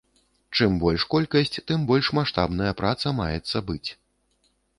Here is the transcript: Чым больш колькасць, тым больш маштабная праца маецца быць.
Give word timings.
Чым 0.55 0.71
больш 0.83 1.03
колькасць, 1.13 1.59
тым 1.67 1.83
больш 1.91 2.09
маштабная 2.19 2.73
праца 2.81 3.15
маецца 3.21 3.57
быць. 3.71 3.89